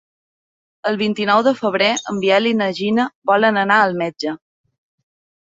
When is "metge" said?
4.03-4.35